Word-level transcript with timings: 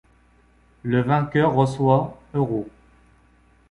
Le 0.81 1.03
vainqueur 1.03 1.53
reçoit 1.53 2.19
euros. 2.33 2.67